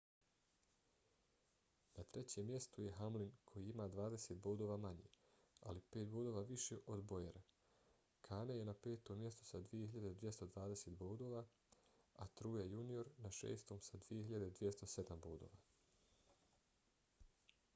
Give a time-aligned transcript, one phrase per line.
[1.97, 5.09] na trećem mjestu je hamlin koji ima dvadeset bodova manje
[5.71, 7.43] ali pet bodova više od bowyera.
[8.29, 11.45] kahne je na petom mjestu sa 2.220 bodova
[12.15, 13.07] a truex jr.
[13.27, 15.63] na šestom sa 2.207 bodova